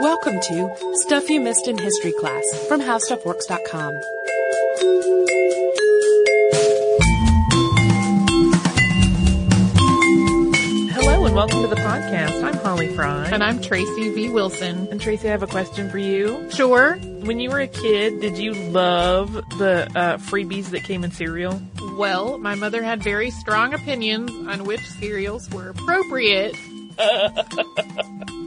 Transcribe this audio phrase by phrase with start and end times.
[0.00, 4.00] Welcome to Stuff You Missed in History Class from HowStuffWorks.com.
[10.94, 12.42] Hello and welcome to the podcast.
[12.42, 13.26] I'm Holly Fry.
[13.26, 14.30] And I'm Tracy V.
[14.30, 14.88] Wilson.
[14.90, 16.50] And Tracy, I have a question for you.
[16.50, 16.96] Sure.
[16.96, 21.60] When you were a kid, did you love the uh, freebies that came in cereal?
[21.98, 26.56] Well, my mother had very strong opinions on which cereals were appropriate.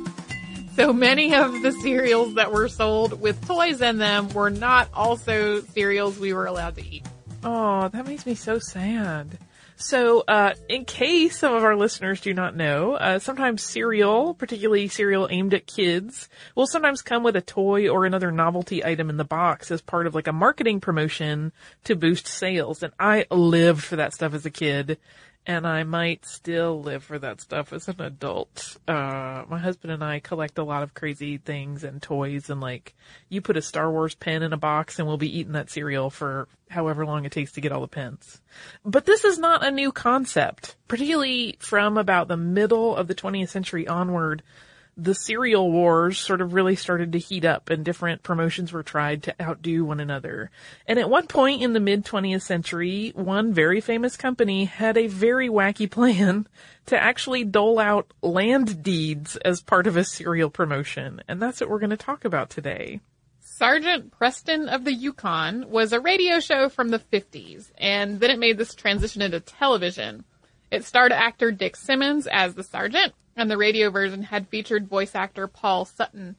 [0.76, 5.62] so many of the cereals that were sold with toys in them were not also
[5.62, 7.06] cereals we were allowed to eat.
[7.44, 9.38] Oh, that makes me so sad.
[9.76, 14.88] So, uh, in case some of our listeners do not know, uh, sometimes cereal, particularly
[14.88, 19.18] cereal aimed at kids, will sometimes come with a toy or another novelty item in
[19.18, 21.52] the box as part of like a marketing promotion
[21.84, 22.82] to boost sales.
[22.82, 25.00] And I lived for that stuff as a kid
[25.46, 28.78] and I might still live for that stuff as an adult.
[28.88, 32.96] Uh, my husband and I collect a lot of crazy things and toys and like,
[33.30, 36.10] you put a Star Wars pen in a box and we'll be eating that cereal
[36.10, 38.42] for however long it takes to get all the pens.
[38.86, 43.50] But this is not a new concept, particularly from about the middle of the 20th
[43.50, 44.44] century onward
[44.96, 49.24] the cereal wars sort of really started to heat up and different promotions were tried
[49.24, 50.52] to outdo one another.
[50.88, 55.08] And at one point in the mid 20th century, one very famous company had a
[55.08, 56.48] very wacky plan
[56.86, 61.22] to actually dole out land deeds as part of a cereal promotion.
[61.28, 63.00] And that's what we're going to talk about today.
[63.40, 68.40] Sergeant Preston of the Yukon was a radio show from the 50s, and then it
[68.40, 70.26] made this transition into television.
[70.72, 75.16] It starred actor Dick Simmons as the sergeant, and the radio version had featured voice
[75.16, 76.36] actor Paul Sutton.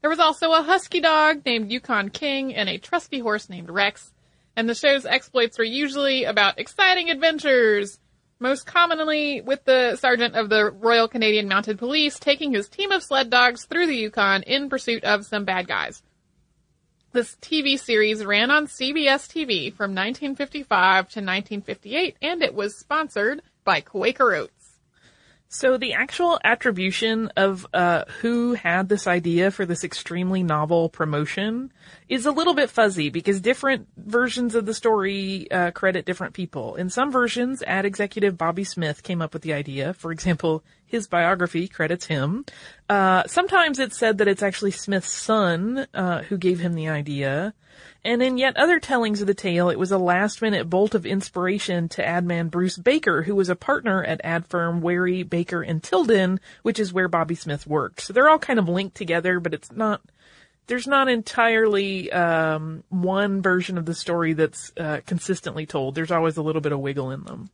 [0.00, 4.12] There was also a husky dog named Yukon King and a trusty horse named Rex,
[4.56, 7.98] and the show's exploits were usually about exciting adventures,
[8.38, 13.02] most commonly with the sergeant of the Royal Canadian Mounted Police taking his team of
[13.02, 16.02] sled dogs through the Yukon in pursuit of some bad guys.
[17.12, 23.40] This TV series ran on CBS TV from 1955 to 1958, and it was sponsored
[23.64, 24.53] by Quaker Oats.
[25.54, 31.72] So the actual attribution of uh, who had this idea for this extremely novel promotion
[32.08, 36.74] is a little bit fuzzy because different versions of the story uh, credit different people.
[36.74, 39.94] In some versions, ad executive Bobby Smith came up with the idea.
[39.94, 40.64] For example,
[40.94, 42.44] his biography credits him.
[42.88, 47.52] Uh, sometimes it's said that it's actually Smith's son uh, who gave him the idea.
[48.04, 51.06] And in yet other tellings of the tale, it was a last minute bolt of
[51.06, 55.62] inspiration to ad man Bruce Baker, who was a partner at ad firm Wary, Baker,
[55.62, 58.02] and Tilden, which is where Bobby Smith worked.
[58.02, 60.02] So they're all kind of linked together, but it's not,
[60.66, 65.94] there's not entirely, um, one version of the story that's, uh, consistently told.
[65.94, 67.50] There's always a little bit of wiggle in them.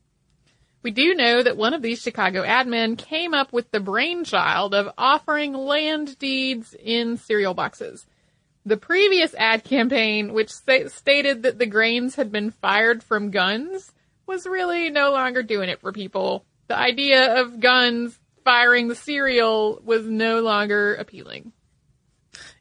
[0.82, 4.74] We do know that one of these Chicago ad men came up with the brainchild
[4.74, 8.06] of offering land deeds in cereal boxes.
[8.64, 13.92] The previous ad campaign, which st- stated that the grains had been fired from guns,
[14.26, 16.44] was really no longer doing it for people.
[16.68, 21.52] The idea of guns firing the cereal was no longer appealing.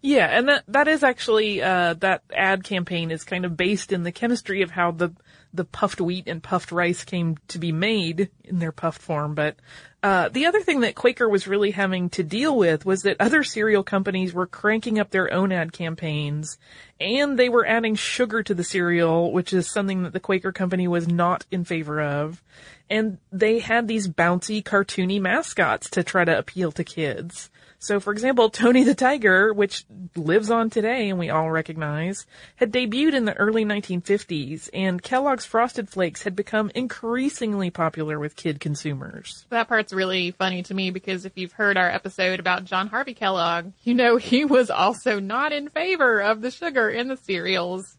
[0.01, 4.03] Yeah, and that that is actually uh, that ad campaign is kind of based in
[4.03, 5.11] the chemistry of how the
[5.53, 9.35] the puffed wheat and puffed rice came to be made in their puffed form.
[9.35, 9.55] But
[10.01, 13.43] uh, the other thing that Quaker was really having to deal with was that other
[13.43, 16.57] cereal companies were cranking up their own ad campaigns,
[16.99, 20.87] and they were adding sugar to the cereal, which is something that the Quaker company
[20.87, 22.43] was not in favor of.
[22.89, 27.49] And they had these bouncy, cartoony mascots to try to appeal to kids.
[27.79, 29.85] So for example, Tony the Tiger, which
[30.15, 32.25] lives on today and we all recognize,
[32.57, 38.35] had debuted in the early 1950s and Kellogg's Frosted Flakes had become increasingly popular with
[38.35, 39.45] kid consumers.
[39.49, 43.13] That part's really funny to me because if you've heard our episode about John Harvey
[43.13, 47.97] Kellogg, you know he was also not in favor of the sugar in the cereals.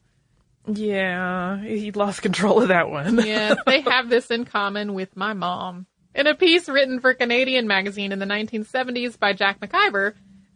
[0.67, 3.27] Yeah, he lost control of that one.
[3.27, 5.87] yeah, they have this in common with my mom.
[6.13, 10.15] In a piece written for Canadian magazine in the 1970s by Jack McIver,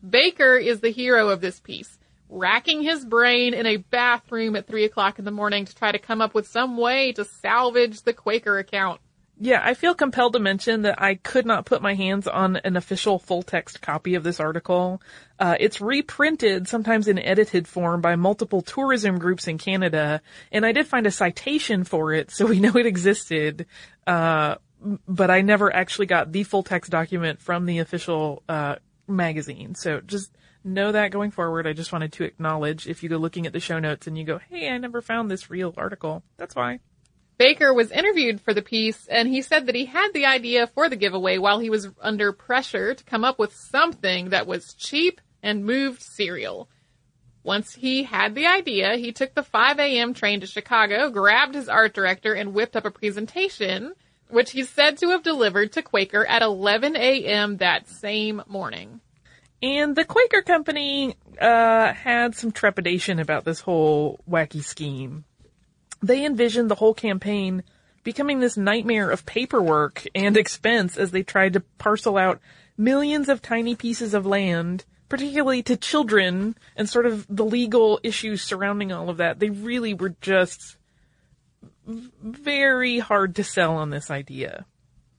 [0.09, 1.97] Baker is the hero of this piece,
[2.29, 5.99] racking his brain in a bathroom at 3 o'clock in the morning to try to
[5.99, 9.01] come up with some way to salvage the Quaker account.
[9.39, 12.77] Yeah, I feel compelled to mention that I could not put my hands on an
[12.77, 15.03] official full text copy of this article.
[15.41, 20.21] Uh, it's reprinted, sometimes in edited form, by multiple tourism groups in Canada,
[20.53, 23.67] and I did find a citation for it, so we know it existed.
[24.07, 24.57] Uh,
[25.09, 28.77] but I never actually got the full text document from the official uh,
[29.07, 29.75] magazine.
[29.75, 30.31] So just
[30.63, 31.67] know that going forward.
[31.67, 34.25] I just wanted to acknowledge if you go looking at the show notes and you
[34.25, 36.81] go, "Hey, I never found this real article." That's why.
[37.37, 40.89] Baker was interviewed for the piece and he said that he had the idea for
[40.89, 45.21] the giveaway while he was under pressure to come up with something that was cheap
[45.43, 46.69] and moved cereal.
[47.43, 50.15] Once he had the idea, he took the 5 a.m.
[50.15, 53.93] train to Chicago, grabbed his art director, and whipped up a presentation,
[54.29, 57.59] which he's said to have delivered to Quaker at 11 a.m.
[57.59, 59.00] that same morning.
[59.62, 65.25] And the Quaker Company uh, had some trepidation about this whole wacky scheme.
[66.03, 67.62] They envisioned the whole campaign
[68.03, 72.41] becoming this nightmare of paperwork and expense as they tried to parcel out
[72.76, 78.43] millions of tiny pieces of land, particularly to children, and sort of the legal issues
[78.43, 79.38] surrounding all of that.
[79.38, 80.76] They really were just
[81.87, 84.67] very hard to sell on this idea.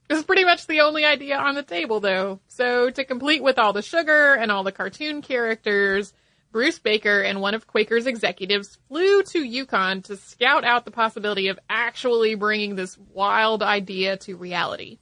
[0.08, 2.40] It was pretty much the only idea on the table, though.
[2.46, 6.12] So, to complete with all the sugar and all the cartoon characters,
[6.52, 11.48] Bruce Baker and one of Quaker's executives flew to Yukon to scout out the possibility
[11.48, 14.98] of actually bringing this wild idea to reality.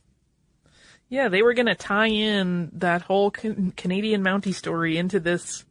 [1.08, 5.64] Yeah, they were going to tie in that whole can- Canadian Mountie story into this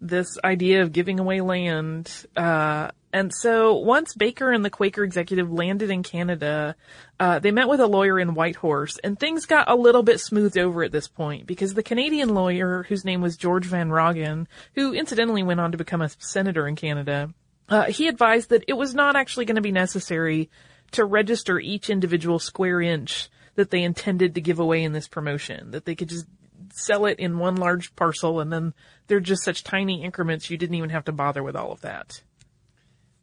[0.00, 2.10] this idea of giving away land.
[2.36, 6.76] Uh, and so once Baker and the Quaker executive landed in Canada,
[7.18, 10.58] uh, they met with a lawyer in Whitehorse, and things got a little bit smoothed
[10.58, 14.92] over at this point because the Canadian lawyer, whose name was George Van Roggen, who
[14.92, 17.32] incidentally went on to become a senator in Canada,
[17.70, 20.50] uh, he advised that it was not actually going to be necessary
[20.92, 25.70] to register each individual square inch that they intended to give away in this promotion,
[25.72, 26.26] that they could just
[26.72, 28.74] sell it in one large parcel and then
[29.06, 32.22] they're just such tiny increments you didn't even have to bother with all of that.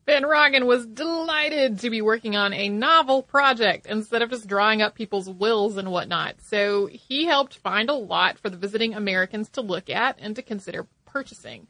[0.05, 4.83] Van Roggen was delighted to be working on a novel project instead of just drawing
[4.83, 6.35] up people's wills and whatnot.
[6.41, 10.43] So he helped find a lot for the visiting Americans to look at and to
[10.43, 11.67] consider purchasing.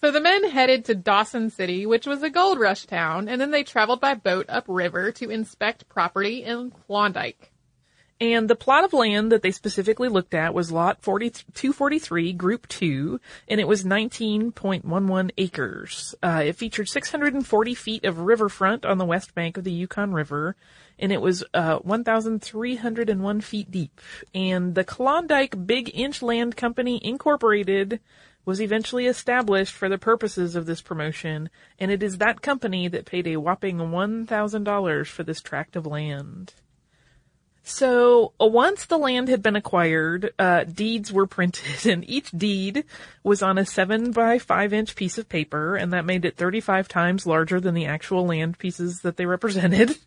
[0.00, 3.50] So the men headed to Dawson City, which was a gold rush town, and then
[3.50, 7.50] they traveled by boat upriver to inspect property in Klondike.
[8.20, 12.68] And the plot of land that they specifically looked at was lot 40, 243, group
[12.68, 16.14] 2, and it was 19.11 acres.
[16.22, 20.54] Uh, it featured 640 feet of riverfront on the west bank of the Yukon River,
[20.96, 24.00] and it was uh, 1,301 feet deep.
[24.32, 27.98] And the Klondike Big Inch Land Company Incorporated
[28.44, 31.50] was eventually established for the purposes of this promotion,
[31.80, 36.54] and it is that company that paid a whopping $1,000 for this tract of land.
[37.66, 42.84] So uh, once the land had been acquired, uh, deeds were printed, and each deed
[43.24, 46.86] was on a seven by five inch piece of paper, and that made it 35
[46.88, 49.98] times larger than the actual land pieces that they represented.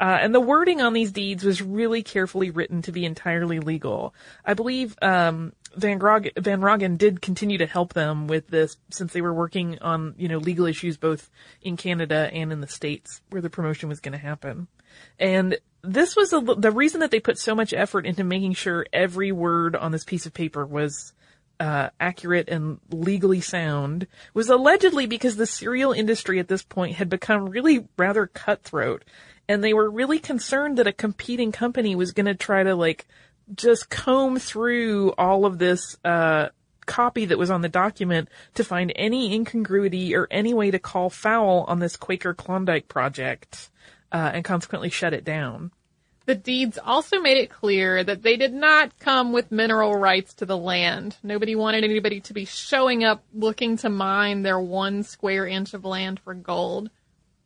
[0.00, 4.12] Uh, and the wording on these deeds was really carefully written to be entirely legal.
[4.44, 9.12] I believe um, Van, Grog- Van Roggen did continue to help them with this since
[9.12, 11.30] they were working on you know legal issues both
[11.62, 14.66] in Canada and in the states where the promotion was going to happen.
[15.18, 18.86] And this was a, the reason that they put so much effort into making sure
[18.92, 21.12] every word on this piece of paper was
[21.58, 27.08] uh, accurate and legally sound was allegedly because the cereal industry at this point had
[27.08, 29.04] become really rather cutthroat.
[29.48, 33.06] And they were really concerned that a competing company was going to try to like
[33.54, 36.48] just comb through all of this uh,
[36.86, 41.10] copy that was on the document to find any incongruity or any way to call
[41.10, 43.70] foul on this Quaker Klondike project
[44.12, 45.72] uh, and consequently shut it down.
[46.24, 50.46] The deeds also made it clear that they did not come with mineral rights to
[50.46, 51.16] the land.
[51.22, 55.84] Nobody wanted anybody to be showing up looking to mine their one square inch of
[55.84, 56.90] land for gold.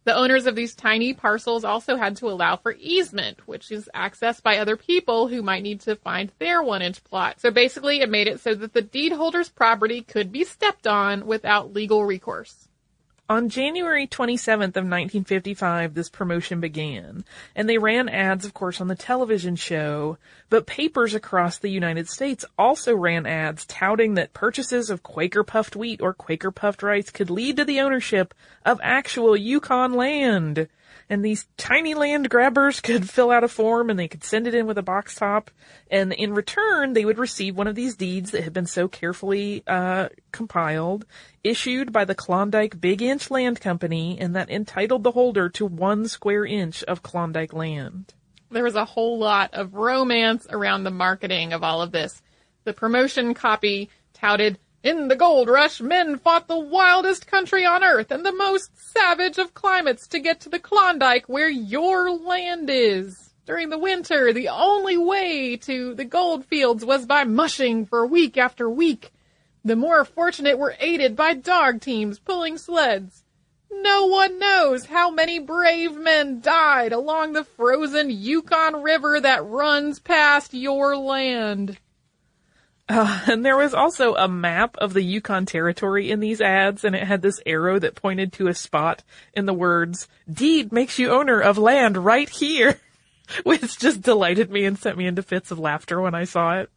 [0.05, 4.43] The owners of these tiny parcels also had to allow for easement, which is accessed
[4.43, 7.41] by other people who might need to find their one inch plot.
[7.41, 11.27] So basically it made it so that the deed holder's property could be stepped on
[11.27, 12.66] without legal recourse.
[13.29, 17.25] On January 27th of 1955, this promotion began,
[17.57, 20.17] and they ran ads, of course, on the television show,
[20.49, 25.75] but papers across the United States also ran ads touting that purchases of Quaker puffed
[25.75, 28.33] wheat or Quaker puffed rice could lead to the ownership
[28.65, 30.69] of actual Yukon land.
[31.09, 34.55] And these tiny land grabbers could fill out a form and they could send it
[34.55, 35.51] in with a box top.
[35.91, 39.63] And in return they would receive one of these deeds that had been so carefully
[39.67, 41.05] uh, compiled
[41.43, 46.07] issued by the klondike big inch land company and that entitled the holder to one
[46.07, 48.15] square inch of klondike land
[48.51, 52.23] there was a whole lot of romance around the marketing of all of this
[52.65, 58.13] the promotion copy touted in the gold rush, men fought the wildest country on earth
[58.13, 63.35] and the most savage of climates to get to the Klondike where your land is.
[63.47, 68.37] During the winter, the only way to the gold fields was by mushing for week
[68.37, 69.13] after week.
[69.67, 73.25] The more fortunate were aided by dog teams pulling sleds.
[73.69, 79.99] No one knows how many brave men died along the frozen Yukon River that runs
[79.99, 81.79] past your land.
[82.89, 86.95] Uh, and there was also a map of the Yukon Territory in these ads, and
[86.95, 89.03] it had this arrow that pointed to a spot
[89.35, 92.79] in the words, deed makes you owner of land right here,
[93.43, 96.71] which just delighted me and sent me into fits of laughter when I saw it.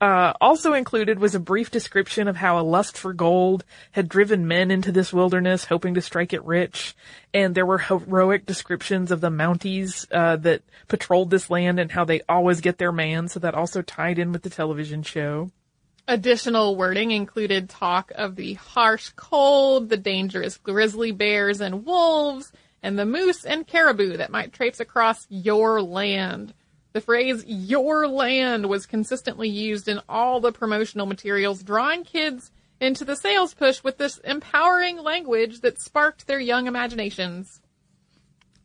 [0.00, 4.48] Uh, also included was a brief description of how a lust for gold had driven
[4.48, 6.96] men into this wilderness, hoping to strike it rich.
[7.34, 12.04] And there were heroic descriptions of the Mounties uh, that patrolled this land and how
[12.04, 13.28] they always get their man.
[13.28, 15.50] So that also tied in with the television show.
[16.08, 22.50] Additional wording included talk of the harsh cold, the dangerous grizzly bears and wolves,
[22.82, 26.54] and the moose and caribou that might traipse across your land.
[26.92, 33.04] The phrase your land was consistently used in all the promotional materials, drawing kids into
[33.04, 37.60] the sales push with this empowering language that sparked their young imaginations.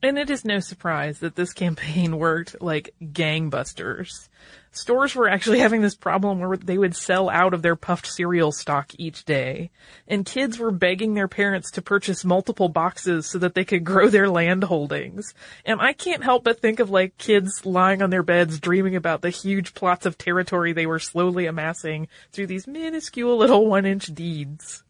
[0.05, 4.29] And it is no surprise that this campaign worked like gangbusters.
[4.69, 8.51] Stores were actually having this problem where they would sell out of their puffed cereal
[8.51, 9.71] stock each day.
[10.07, 14.07] And kids were begging their parents to purchase multiple boxes so that they could grow
[14.07, 15.33] their land holdings.
[15.65, 19.23] And I can't help but think of like kids lying on their beds dreaming about
[19.23, 24.13] the huge plots of territory they were slowly amassing through these minuscule little one inch
[24.13, 24.84] deeds.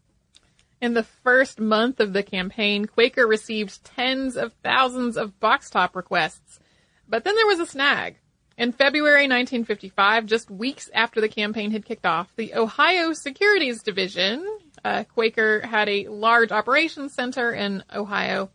[0.80, 5.96] In the first month of the campaign, Quaker received tens of thousands of box top
[5.96, 6.60] requests.
[7.08, 8.16] But then there was a snag.
[8.58, 14.46] In February 1955, just weeks after the campaign had kicked off, the Ohio Securities Division,
[14.84, 18.50] uh, Quaker had a large operations center in Ohio,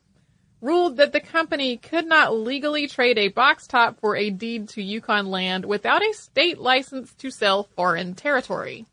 [0.60, 4.82] ruled that the company could not legally trade a box top for a deed to
[4.82, 8.86] Yukon land without a state license to sell foreign territory.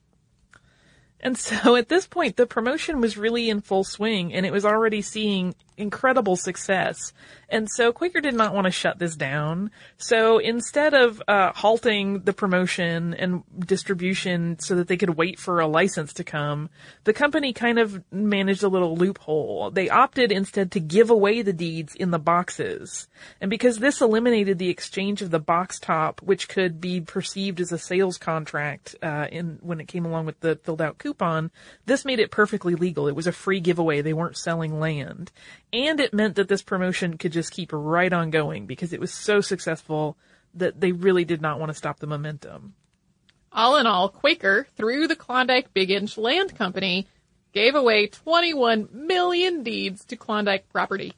[1.21, 4.65] And so at this point, the promotion was really in full swing and it was
[4.65, 7.13] already seeing incredible success.
[7.49, 9.71] And so Quaker did not want to shut this down.
[9.97, 15.61] So instead of uh, halting the promotion and distribution so that they could wait for
[15.61, 16.69] a license to come,
[17.05, 19.71] the company kind of managed a little loophole.
[19.71, 23.09] They opted instead to give away the deeds in the boxes.
[23.41, 27.73] And because this eliminated the exchange of the box top, which could be perceived as
[27.73, 31.51] a sales contract uh, in when it came along with the filled out coupon,
[31.87, 33.09] this made it perfectly legal.
[33.09, 34.03] It was a free giveaway.
[34.03, 35.33] They weren't selling land.
[35.73, 39.13] And it meant that this promotion could just keep right on going because it was
[39.13, 40.17] so successful
[40.55, 42.75] that they really did not want to stop the momentum.
[43.53, 47.07] All in all, Quaker, through the Klondike Big Inch Land Company,
[47.53, 51.15] gave away 21 million deeds to Klondike property.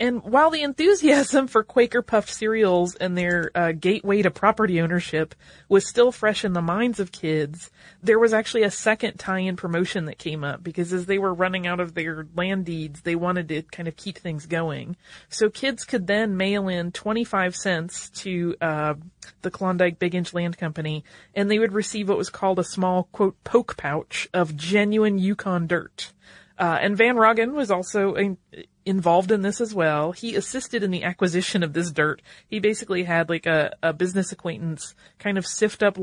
[0.00, 5.34] And while the enthusiasm for Quaker puffed cereals and their uh, gateway to property ownership
[5.68, 7.70] was still fresh in the minds of kids,
[8.02, 11.66] there was actually a second tie-in promotion that came up because as they were running
[11.66, 14.96] out of their land deeds, they wanted to kind of keep things going.
[15.28, 18.94] So kids could then mail in 25 cents to uh,
[19.42, 23.08] the Klondike Big Inch Land Company, and they would receive what was called a small
[23.12, 26.12] quote poke pouch of genuine Yukon dirt.
[26.58, 28.38] Uh, and Van Roggen was also in,
[28.86, 30.12] involved in this as well.
[30.12, 32.22] He assisted in the acquisition of this dirt.
[32.46, 35.98] He basically had like a, a business acquaintance kind of sift up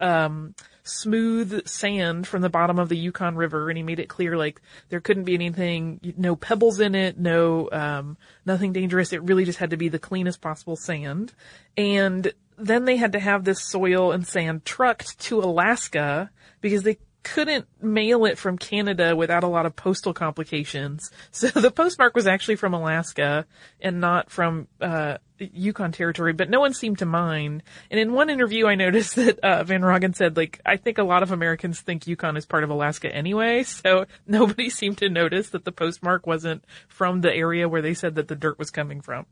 [0.00, 0.54] um,
[0.84, 4.60] smooth sand from the bottom of the Yukon River, and he made it clear like
[4.90, 8.16] there couldn't be anything, no pebbles in it, no um,
[8.46, 9.12] nothing dangerous.
[9.12, 11.32] It really just had to be the cleanest possible sand.
[11.76, 16.30] And then they had to have this soil and sand trucked to Alaska
[16.60, 21.10] because they couldn't mail it from Canada without a lot of postal complications.
[21.32, 23.46] So the postmark was actually from Alaska
[23.80, 27.62] and not from uh, Yukon territory, but no one seemed to mind.
[27.90, 31.04] And in one interview, I noticed that uh, Van Roggen said, like, I think a
[31.04, 35.50] lot of Americans think Yukon is part of Alaska anyway, so nobody seemed to notice
[35.50, 39.00] that the postmark wasn't from the area where they said that the dirt was coming
[39.00, 39.26] from.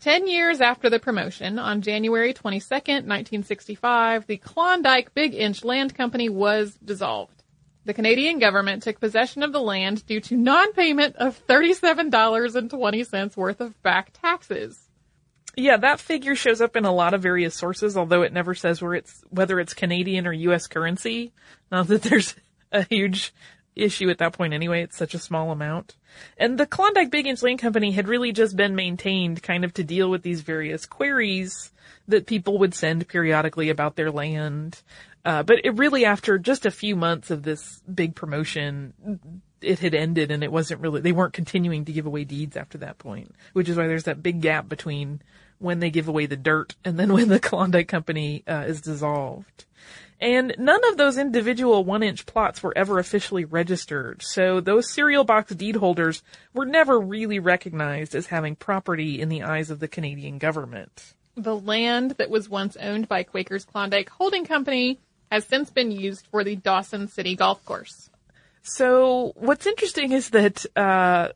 [0.00, 6.28] Ten years after the promotion, on January 22nd, 1965, the Klondike Big Inch Land Company
[6.28, 7.42] was dissolved.
[7.84, 13.82] The Canadian government took possession of the land due to non-payment of $37.20 worth of
[13.82, 14.88] back taxes.
[15.56, 18.80] Yeah, that figure shows up in a lot of various sources, although it never says
[18.80, 21.32] where it's whether it's Canadian or US currency.
[21.72, 22.36] Not that there's
[22.72, 23.34] a huge
[23.78, 24.82] issue at that point anyway.
[24.82, 25.96] It's such a small amount.
[26.36, 29.84] And the Klondike Big Inch Land Company had really just been maintained kind of to
[29.84, 31.70] deal with these various queries
[32.08, 34.82] that people would send periodically about their land.
[35.24, 38.94] Uh, but it really, after just a few months of this big promotion,
[39.60, 42.78] it had ended and it wasn't really, they weren't continuing to give away deeds after
[42.78, 45.20] that point, which is why there's that big gap between
[45.58, 49.64] when they give away the dirt and then when the Klondike Company uh, is dissolved.
[50.20, 55.22] And none of those individual one inch plots were ever officially registered, so those cereal
[55.22, 56.22] box deed holders
[56.52, 61.14] were never really recognized as having property in the eyes of the Canadian government.
[61.36, 64.98] The land that was once owned by Quaker's Klondike Holding Company
[65.30, 68.10] has since been used for the Dawson City Golf Course.
[68.62, 71.28] So what's interesting is that uh,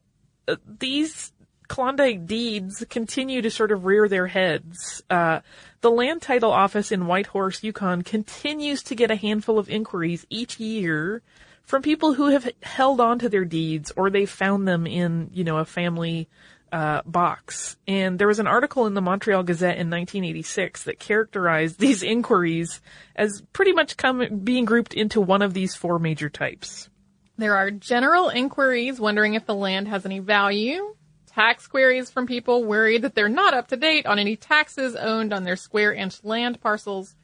[0.66, 1.31] these
[1.72, 5.02] Klondike deeds continue to sort of rear their heads.
[5.08, 5.40] Uh,
[5.80, 10.60] the land title office in Whitehorse, Yukon continues to get a handful of inquiries each
[10.60, 11.22] year
[11.62, 15.44] from people who have held on to their deeds or they found them in, you
[15.44, 16.28] know, a family
[16.72, 17.78] uh, box.
[17.88, 22.82] And there was an article in the Montreal Gazette in 1986 that characterized these inquiries
[23.16, 26.90] as pretty much come, being grouped into one of these four major types.
[27.38, 30.94] There are general inquiries wondering if the land has any value,
[31.34, 35.32] tax queries from people worried that they're not up to date on any taxes owned
[35.32, 37.14] on their square inch land parcels,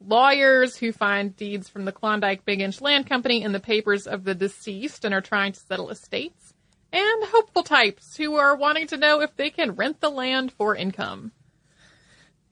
[0.00, 4.24] lawyers who find deeds from the Klondike Big Inch Land Company in the papers of
[4.24, 6.54] the deceased and are trying to settle estates,
[6.92, 10.74] and hopeful types who are wanting to know if they can rent the land for
[10.74, 11.32] income.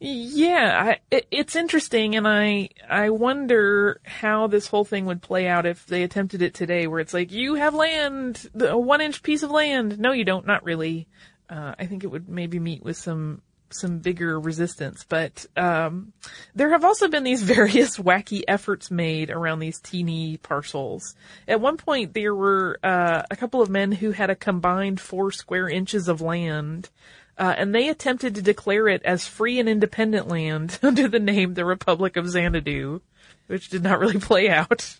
[0.07, 5.65] Yeah, I, it's interesting, and I I wonder how this whole thing would play out
[5.65, 9.43] if they attempted it today, where it's like you have land, a one inch piece
[9.43, 9.99] of land.
[9.99, 10.47] No, you don't.
[10.47, 11.09] Not really.
[11.49, 16.13] Uh, I think it would maybe meet with some some bigger resistance, but um,
[16.55, 21.15] there have also been these various wacky efforts made around these teeny parcels.
[21.49, 25.33] At one point, there were uh, a couple of men who had a combined four
[25.33, 26.91] square inches of land
[27.39, 31.55] uh, and they attempted to declare it as free and independent land under the name
[31.55, 33.01] the Republic of Xanadu,
[33.47, 34.99] which did not really play out.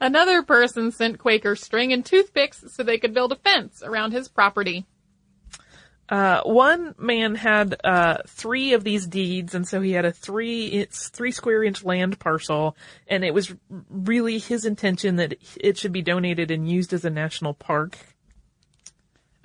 [0.00, 4.28] Another person sent Quaker string and toothpicks so they could build a fence around his
[4.28, 4.86] property.
[6.08, 10.66] Uh, one man had uh, three of these deeds, and so he had a three
[10.66, 12.76] it's three square inch land parcel,
[13.08, 13.54] and it was
[13.88, 17.96] really his intention that it should be donated and used as a national park.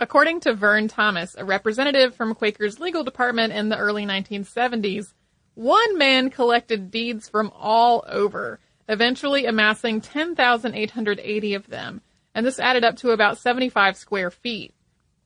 [0.01, 5.13] According to Vern Thomas, a representative from Quaker's legal department in the early 1970s,
[5.55, 12.01] one man collected deeds from all over, eventually amassing 10,880 of them,
[12.33, 14.73] and this added up to about 75 square feet.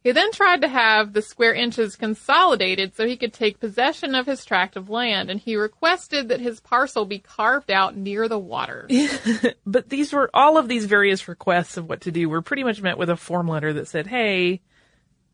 [0.04, 4.26] He then tried to have the square inches consolidated so he could take possession of
[4.26, 8.38] his tract of land, and he requested that his parcel be carved out near the
[8.38, 8.90] water.
[9.66, 12.82] but these were, all of these various requests of what to do were pretty much
[12.82, 14.60] met with a form letter that said, hey,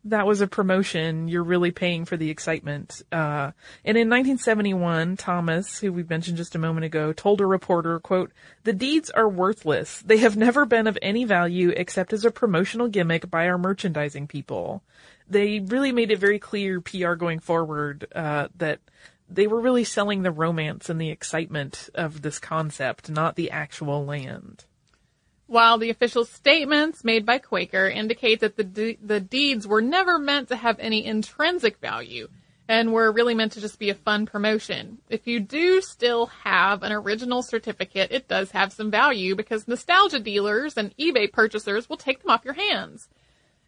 [0.05, 1.27] that was a promotion.
[1.27, 3.01] You're really paying for the excitement.
[3.11, 3.51] Uh,
[3.83, 8.31] and in 1971, Thomas, who we mentioned just a moment ago, told a reporter, quote,
[8.63, 10.01] the deeds are worthless.
[10.05, 14.27] They have never been of any value except as a promotional gimmick by our merchandising
[14.27, 14.83] people.
[15.27, 18.79] They really made it very clear PR going forward, uh, that
[19.29, 24.05] they were really selling the romance and the excitement of this concept, not the actual
[24.05, 24.65] land.
[25.49, 30.19] While the official statements made by Quaker indicate that the, de- the deeds were never
[30.19, 32.27] meant to have any intrinsic value
[32.67, 34.99] and were really meant to just be a fun promotion.
[35.09, 40.19] If you do still have an original certificate, it does have some value because nostalgia
[40.19, 43.09] dealers and eBay purchasers will take them off your hands.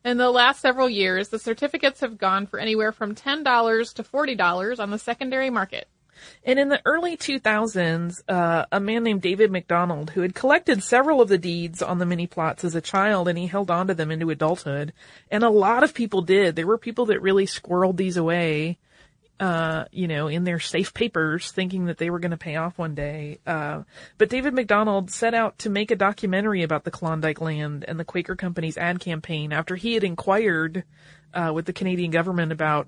[0.06, 4.80] In the last several years, the certificates have gone for anywhere from $10 to $40
[4.80, 5.88] on the secondary market.
[6.43, 11.21] And in the early 2000s, uh, a man named David McDonald, who had collected several
[11.21, 13.93] of the deeds on the mini plots as a child, and he held on to
[13.93, 14.93] them into adulthood,
[15.30, 16.56] and a lot of people did.
[16.56, 18.78] There were people that really squirreled these away,
[19.39, 22.78] uh, you know, in their safe papers, thinking that they were going to pay off
[22.78, 23.39] one day.
[23.45, 23.84] Uh,
[24.17, 28.06] but David McDonald set out to make a documentary about the Klondike land and the
[28.06, 30.84] Quaker Company's ad campaign after he had inquired
[31.34, 32.88] uh, with the Canadian government about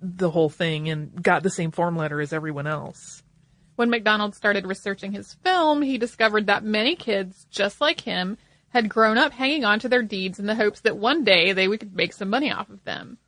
[0.00, 3.22] the whole thing and got the same form letter as everyone else.
[3.76, 8.36] When McDonald started researching his film, he discovered that many kids, just like him,
[8.70, 11.66] had grown up hanging on to their deeds in the hopes that one day they
[11.68, 13.18] could make some money off of them.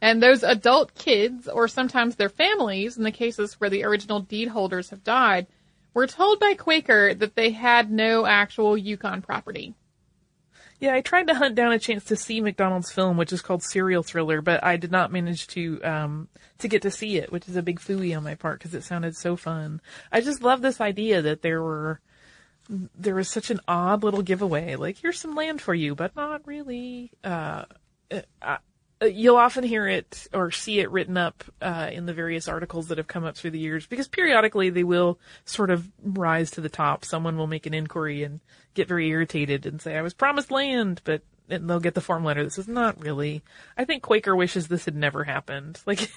[0.00, 4.48] And those adult kids, or sometimes their families, in the cases where the original deed
[4.48, 5.46] holders have died,
[5.94, 9.74] were told by Quaker that they had no actual Yukon property.
[10.82, 13.62] Yeah, I tried to hunt down a chance to see McDonald's film, which is called
[13.62, 16.26] Serial Thriller, but I did not manage to um,
[16.58, 18.82] to get to see it, which is a big fooey on my part because it
[18.82, 19.80] sounded so fun.
[20.10, 22.00] I just love this idea that there were
[22.68, 26.44] there was such an odd little giveaway, like here's some land for you, but not
[26.48, 27.12] really.
[27.22, 27.66] Uh,
[28.10, 28.56] uh, uh,
[29.06, 32.98] you'll often hear it or see it written up uh, in the various articles that
[32.98, 36.68] have come up through the years because periodically they will sort of rise to the
[36.68, 37.04] top.
[37.04, 38.40] Someone will make an inquiry and
[38.74, 42.24] get very irritated and say, "I was promised land," but and they'll get the form
[42.24, 43.42] letter This is "Not really."
[43.76, 45.80] I think Quaker wishes this had never happened.
[45.86, 46.10] Like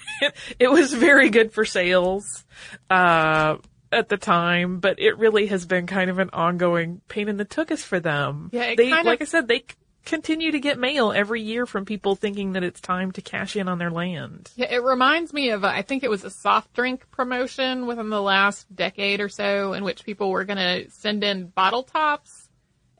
[0.59, 2.45] it, was very good for sales.
[2.89, 3.57] Uh,
[3.91, 7.45] at the time, but it really has been kind of an ongoing pain in the
[7.45, 8.49] tuchus for them.
[8.51, 9.63] Yeah, they, kind like of, I said, they
[10.05, 13.67] continue to get mail every year from people thinking that it's time to cash in
[13.67, 14.51] on their land.
[14.55, 18.21] Yeah, it reminds me of, I think it was a soft drink promotion within the
[18.21, 22.44] last decade or so in which people were going to send in bottle tops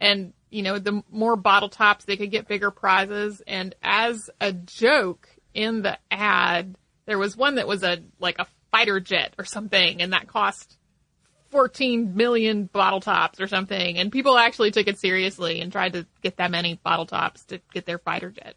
[0.06, 3.42] and, you know, the more bottle tops, they could get bigger prizes.
[3.48, 8.48] And as a joke in the ad, there was one that was a, like a
[8.72, 10.78] fighter jet or something and that cost
[11.50, 13.98] 14 million bottle tops or something.
[13.98, 17.60] And people actually took it seriously and tried to get that many bottle tops to
[17.74, 18.56] get their fighter jet.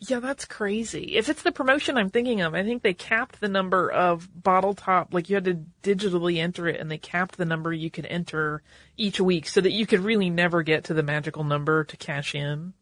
[0.00, 1.16] Yeah, that's crazy.
[1.16, 4.74] If it's the promotion I'm thinking of, I think they capped the number of bottle
[4.74, 8.06] top, like you had to digitally enter it and they capped the number you could
[8.06, 8.62] enter
[8.96, 12.36] each week so that you could really never get to the magical number to cash
[12.36, 12.74] in.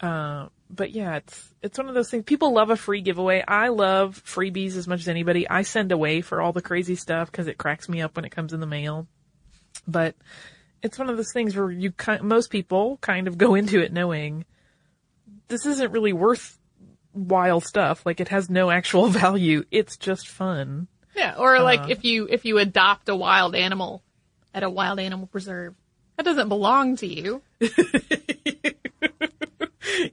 [0.00, 2.22] Uh, but yeah, it's, it's one of those things.
[2.24, 3.42] People love a free giveaway.
[3.46, 5.48] I love freebies as much as anybody.
[5.48, 8.30] I send away for all the crazy stuff because it cracks me up when it
[8.30, 9.08] comes in the mail.
[9.88, 10.14] But
[10.82, 11.92] it's one of those things where you
[12.22, 14.44] most people kind of go into it knowing
[15.48, 18.04] this isn't really worthwhile stuff.
[18.04, 19.64] Like it has no actual value.
[19.70, 20.88] It's just fun.
[21.14, 21.90] Yeah, or like uh-huh.
[21.90, 24.02] if you if you adopt a wild animal
[24.52, 25.74] at a wild animal preserve,
[26.16, 27.42] that doesn't belong to you.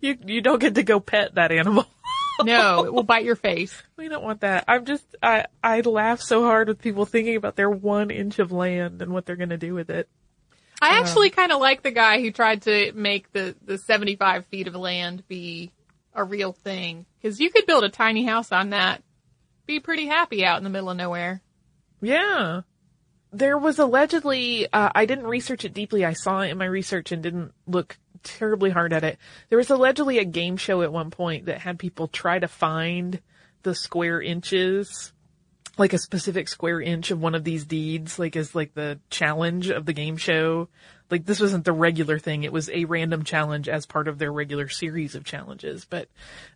[0.02, 1.86] You you don't get to go pet that animal.
[2.44, 3.84] No, it will bite your face.
[3.96, 4.66] we don't want that.
[4.68, 8.52] I'm just I I laugh so hard with people thinking about their one inch of
[8.52, 10.10] land and what they're gonna do with it.
[10.84, 14.68] I actually kind of like the guy who tried to make the the 75 feet
[14.68, 15.72] of land be
[16.14, 19.02] a real thing because you could build a tiny house on that,
[19.66, 21.42] be pretty happy out in the middle of nowhere.
[22.02, 22.62] Yeah.
[23.32, 26.06] There was allegedly, uh, I didn't research it deeply.
[26.06, 29.18] I saw it in my research and didn't look terribly hard at it.
[29.50, 33.22] There was allegedly a game show at one point that had people try to find
[33.64, 35.13] the square inches,
[35.78, 39.70] like a specific square inch of one of these deeds, like as like the challenge
[39.70, 40.70] of the game show.
[41.10, 42.44] Like this wasn't the regular thing.
[42.44, 45.86] It was a random challenge as part of their regular series of challenges.
[45.86, 46.08] But,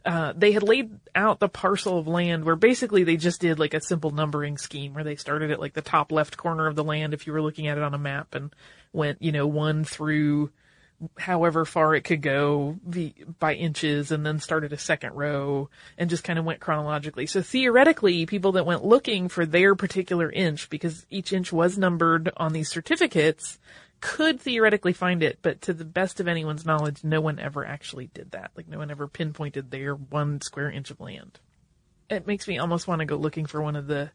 [0.05, 3.73] uh, they had laid out the parcel of land where basically they just did like
[3.73, 6.83] a simple numbering scheme where they started at like the top left corner of the
[6.83, 8.53] land if you were looking at it on a map and
[8.93, 10.51] went, you know, one through
[11.17, 16.09] however far it could go the, by inches and then started a second row and
[16.09, 17.27] just kind of went chronologically.
[17.27, 22.31] So theoretically, people that went looking for their particular inch because each inch was numbered
[22.37, 23.59] on these certificates
[23.99, 28.07] could theoretically find it, but to the best of anyone's knowledge, no one ever actually
[28.13, 28.51] did that.
[28.55, 31.39] Like no one ever pinpointed their one square inch of land.
[32.09, 34.11] It makes me almost want to go looking for one of the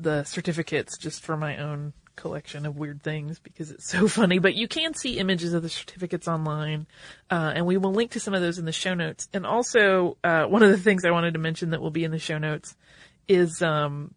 [0.00, 4.38] the certificates just for my own collection of weird things because it's so funny.
[4.38, 6.86] But you can see images of the certificates online,
[7.30, 9.28] uh, and we will link to some of those in the show notes.
[9.32, 12.10] And also, uh, one of the things I wanted to mention that will be in
[12.10, 12.76] the show notes
[13.28, 14.14] is um,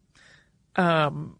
[0.75, 1.37] um,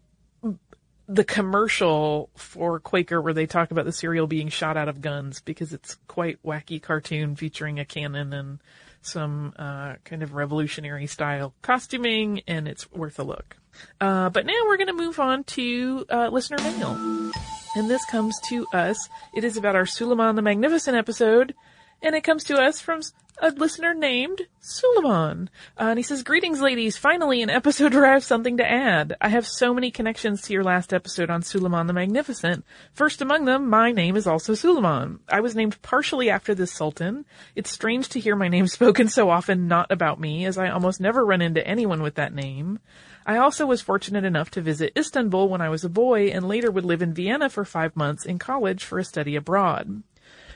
[1.08, 5.40] the commercial for Quaker where they talk about the cereal being shot out of guns
[5.40, 8.60] because it's quite wacky cartoon featuring a cannon and
[9.02, 13.56] some uh, kind of revolutionary style costuming, and it's worth a look.
[14.00, 17.32] Uh, but now we're going to move on to uh, listener mail.
[17.74, 19.08] And this comes to us.
[19.34, 21.54] It is about our Suleiman the Magnificent episode,
[22.02, 23.00] and it comes to us from
[23.40, 25.48] a listener named Suleiman.
[25.78, 26.96] Uh, and he says, Greetings, ladies.
[26.96, 29.16] Finally, an episode where I have something to add.
[29.20, 32.64] I have so many connections to your last episode on Suleiman the Magnificent.
[32.92, 35.20] First among them, my name is also Suleiman.
[35.28, 37.24] I was named partially after this sultan.
[37.56, 41.00] It's strange to hear my name spoken so often not about me, as I almost
[41.00, 42.80] never run into anyone with that name.
[43.26, 46.70] I also was fortunate enough to visit Istanbul when I was a boy and later
[46.70, 50.02] would live in Vienna for five months in college for a study abroad.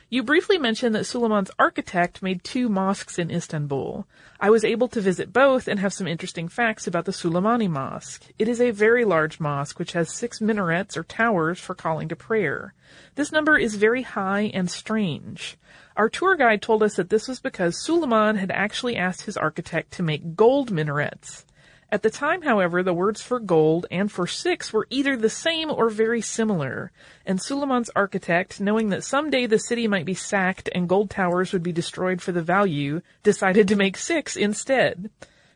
[0.09, 4.07] You briefly mentioned that Suleiman's architect made two mosques in Istanbul.
[4.39, 8.25] I was able to visit both and have some interesting facts about the Suleimani Mosque.
[8.39, 12.15] It is a very large mosque which has six minarets or towers for calling to
[12.15, 12.73] prayer.
[13.17, 15.57] This number is very high and strange.
[15.97, 19.93] Our tour guide told us that this was because Suleiman had actually asked his architect
[19.95, 21.46] to make gold minarets.
[21.91, 25.71] At the time, however, the words for gold and for six were either the same
[25.71, 26.91] or very similar,
[27.25, 31.63] and Suleiman's architect, knowing that someday the city might be sacked and gold towers would
[31.63, 35.11] be destroyed for the value, decided to make six instead.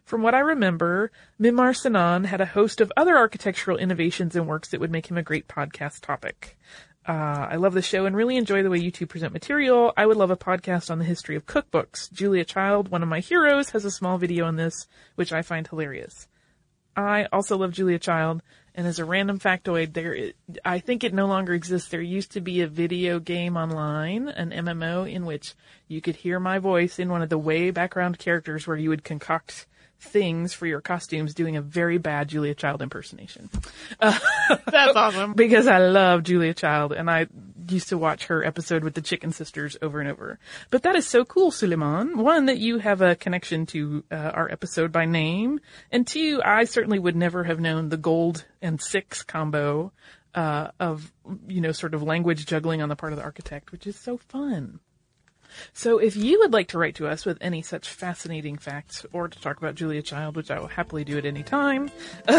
[0.04, 4.68] From what I remember, Mimar Sinan had a host of other architectural innovations and works
[4.70, 6.56] that would make him a great podcast topic.
[7.10, 9.92] Uh, I love the show and really enjoy the way you two present material.
[9.96, 12.08] I would love a podcast on the history of cookbooks.
[12.12, 15.66] Julia Child, one of my heroes, has a small video on this, which I find
[15.66, 16.28] hilarious.
[16.94, 18.44] I also love Julia Child,
[18.76, 20.30] and as a random factoid, there,
[20.64, 21.88] I think it no longer exists.
[21.88, 25.54] There used to be a video game online, an MMO, in which
[25.88, 29.02] you could hear my voice in one of the way background characters where you would
[29.02, 29.66] concoct
[30.00, 33.50] things for your costumes doing a very bad Julia Child impersonation.
[34.00, 35.34] That's awesome.
[35.34, 37.26] because I love Julia Child and I
[37.68, 40.38] used to watch her episode with the Chicken Sisters over and over.
[40.70, 42.18] But that is so cool, Suleiman.
[42.18, 45.60] One, that you have a connection to uh, our episode by name,
[45.92, 49.92] and two, I certainly would never have known the gold and six combo
[50.34, 51.12] uh, of
[51.46, 54.16] you know sort of language juggling on the part of the architect, which is so
[54.16, 54.80] fun.
[55.72, 59.28] So if you would like to write to us with any such fascinating facts or
[59.28, 61.90] to talk about Julia Child, which I will happily do at any time,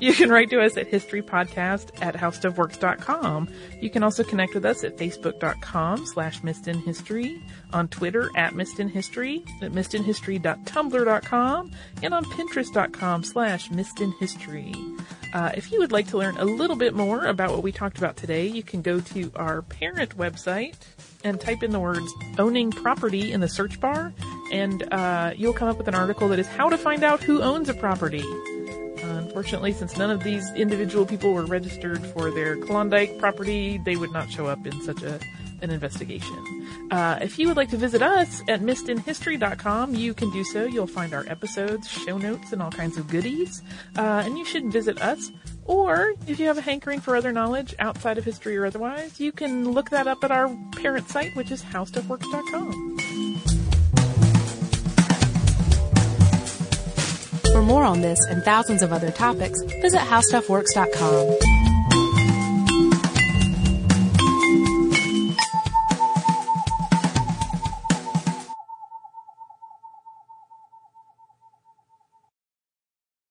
[0.00, 3.48] you can write to us at historypodcast at howstuffworks.com.
[3.80, 7.40] You can also connect with us at facebook.com slash missedinhistory,
[7.72, 11.70] on Twitter at missedinhistory, at missedinhistory.tumblr.com,
[12.02, 15.00] and on pinterest.com slash missedinhistory.
[15.34, 17.98] Uh, if you would like to learn a little bit more about what we talked
[17.98, 20.76] about today, you can go to our parent website,
[21.24, 24.12] and type in the words owning property in the search bar,
[24.52, 27.42] and uh, you'll come up with an article that is how to find out who
[27.42, 28.22] owns a property.
[28.22, 33.96] Uh, unfortunately, since none of these individual people were registered for their Klondike property, they
[33.96, 35.20] would not show up in such a
[35.62, 36.86] an investigation.
[36.90, 40.64] Uh, if you would like to visit us at missedinhistory.com, you can do so.
[40.64, 43.62] You'll find our episodes, show notes, and all kinds of goodies.
[43.96, 45.30] Uh, and you should visit us
[45.66, 49.32] or if you have a hankering for other knowledge outside of history or otherwise, you
[49.32, 52.98] can look that up at our parent site, which is howstuffworks.com.
[57.52, 61.55] For more on this and thousands of other topics, visit howstuffworks.com.